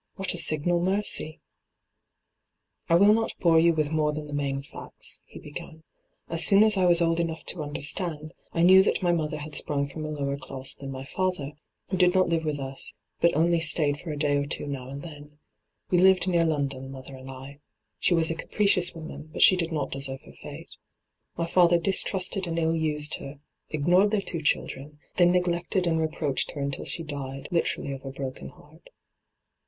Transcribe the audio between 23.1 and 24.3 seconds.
her; ignored their